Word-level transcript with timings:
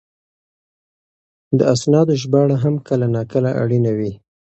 د 1.57 1.59
اسنادو 1.73 2.13
ژباړه 2.21 2.57
هم 2.63 2.75
کله 2.87 3.05
ناکله 3.15 3.51
اړینه 3.61 3.91
وي. 3.97 4.11